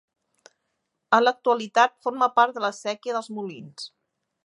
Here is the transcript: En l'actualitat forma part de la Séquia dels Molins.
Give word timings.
En 1.17 1.21
l'actualitat 1.25 1.95
forma 2.07 2.31
part 2.41 2.59
de 2.59 2.67
la 2.67 2.75
Séquia 2.81 3.19
dels 3.19 3.33
Molins. 3.39 3.91